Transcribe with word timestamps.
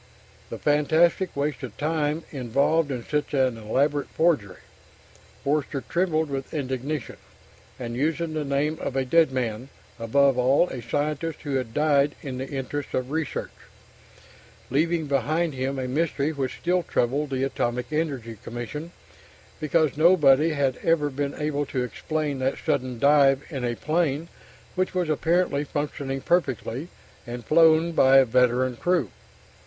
The 0.49 0.57
fantastic 0.57 1.35
waste 1.35 1.61
of 1.61 1.77
time 1.77 2.23
involved 2.31 2.89
in 2.89 3.03
such 3.05 3.35
an 3.35 3.55
elaborate 3.55 4.07
forgery... 4.07 4.57
Forster 5.43 5.81
trembled 5.87 6.27
with 6.27 6.55
indignation. 6.55 7.17
And 7.77 7.95
using 7.95 8.33
the 8.33 8.43
name 8.43 8.79
of 8.81 8.95
a 8.95 9.05
dead 9.05 9.31
man, 9.31 9.69
above 9.99 10.39
all 10.39 10.67
a 10.69 10.81
scientist 10.81 11.43
who 11.43 11.53
had 11.53 11.75
died 11.75 12.15
in 12.23 12.39
the 12.39 12.49
interests 12.49 12.95
of 12.95 13.11
research, 13.11 13.51
leaving 14.71 15.05
behind 15.05 15.53
him 15.53 15.77
a 15.77 15.87
mystery 15.87 16.31
which 16.33 16.57
still 16.59 16.81
troubled 16.81 17.29
the 17.29 17.43
Atomic 17.43 17.93
Energy 17.93 18.39
Commission, 18.43 18.91
because 19.59 19.97
nobody 19.97 20.49
had 20.49 20.77
ever 20.77 21.11
been 21.11 21.35
able 21.35 21.67
to 21.67 21.83
explain 21.83 22.39
that 22.39 22.57
sudden 22.57 22.97
dive 22.97 23.43
in 23.51 23.63
a 23.63 23.75
plane 23.75 24.29
which 24.73 24.95
was 24.95 25.09
apparently 25.09 25.63
functioning 25.63 26.21
perfectly, 26.21 26.87
and 27.27 27.45
flown 27.45 27.91
by 27.91 28.17
a 28.17 28.25
veteran 28.25 28.75
crew.... 28.75 29.11